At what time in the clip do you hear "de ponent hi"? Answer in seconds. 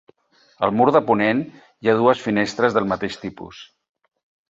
0.95-1.93